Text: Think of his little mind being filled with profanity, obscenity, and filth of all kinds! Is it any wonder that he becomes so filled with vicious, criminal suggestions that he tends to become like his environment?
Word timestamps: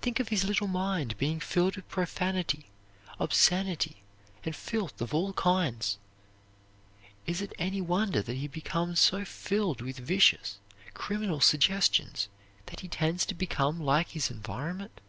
Think 0.00 0.20
of 0.20 0.28
his 0.28 0.44
little 0.44 0.68
mind 0.68 1.18
being 1.18 1.40
filled 1.40 1.74
with 1.74 1.88
profanity, 1.88 2.66
obscenity, 3.18 3.96
and 4.44 4.54
filth 4.54 5.00
of 5.00 5.12
all 5.12 5.32
kinds! 5.32 5.98
Is 7.26 7.42
it 7.42 7.52
any 7.58 7.80
wonder 7.80 8.22
that 8.22 8.36
he 8.36 8.46
becomes 8.46 9.00
so 9.00 9.24
filled 9.24 9.80
with 9.80 9.98
vicious, 9.98 10.60
criminal 10.94 11.40
suggestions 11.40 12.28
that 12.66 12.78
he 12.78 12.86
tends 12.86 13.26
to 13.26 13.34
become 13.34 13.80
like 13.80 14.10
his 14.10 14.30
environment? 14.30 15.00